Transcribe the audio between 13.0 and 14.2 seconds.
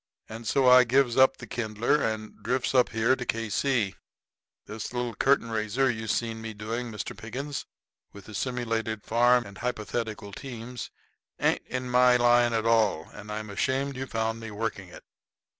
and I'm ashamed you